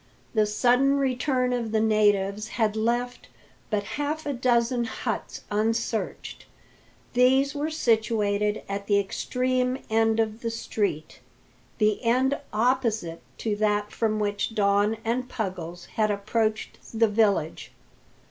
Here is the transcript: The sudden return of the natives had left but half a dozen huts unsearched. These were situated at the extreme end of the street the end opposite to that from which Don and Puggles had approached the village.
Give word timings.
The 0.33 0.47
sudden 0.47 0.97
return 0.97 1.53
of 1.53 1.71
the 1.71 1.79
natives 1.79 2.47
had 2.57 2.75
left 2.75 3.27
but 3.69 3.83
half 3.83 4.25
a 4.25 4.33
dozen 4.33 4.85
huts 4.85 5.43
unsearched. 5.51 6.47
These 7.13 7.53
were 7.53 7.69
situated 7.69 8.63
at 8.67 8.87
the 8.87 8.97
extreme 8.99 9.77
end 9.91 10.19
of 10.19 10.41
the 10.41 10.49
street 10.49 11.19
the 11.77 12.03
end 12.03 12.39
opposite 12.51 13.21
to 13.37 13.55
that 13.57 13.91
from 13.91 14.17
which 14.17 14.55
Don 14.55 14.97
and 15.05 15.29
Puggles 15.29 15.85
had 15.89 16.09
approached 16.09 16.79
the 16.97 17.07
village. 17.07 17.71